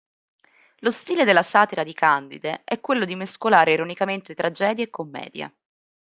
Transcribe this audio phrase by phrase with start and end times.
[0.79, 5.55] Lo stile della satira di Candide è quello di mescolare ironicamente tragedia e commedia.